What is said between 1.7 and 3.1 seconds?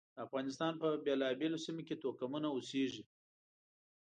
کې توکمونه اوسېږي.